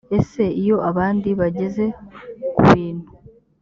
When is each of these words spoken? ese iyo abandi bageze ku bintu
ese 0.17 0.43
iyo 0.61 0.77
abandi 0.89 1.29
bageze 1.39 1.85
ku 2.55 2.61
bintu 2.73 3.09